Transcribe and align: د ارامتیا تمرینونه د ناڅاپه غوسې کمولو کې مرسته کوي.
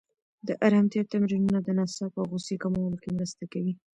د 0.47 0.49
ارامتیا 0.67 1.03
تمرینونه 1.11 1.59
د 1.63 1.69
ناڅاپه 1.77 2.21
غوسې 2.29 2.55
کمولو 2.63 2.97
کې 3.03 3.09
مرسته 3.17 3.43
کوي. 3.53 3.73